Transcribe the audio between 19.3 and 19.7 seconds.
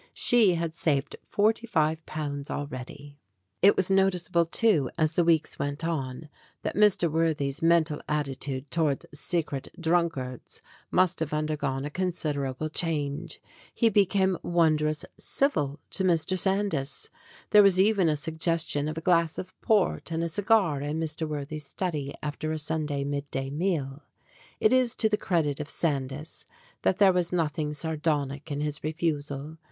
of